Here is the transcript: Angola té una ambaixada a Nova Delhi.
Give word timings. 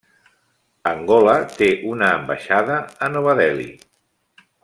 Angola 0.91 1.35
té 1.59 1.67
una 1.91 2.09
ambaixada 2.15 2.79
a 3.09 3.13
Nova 3.17 3.39
Delhi. 3.43 3.69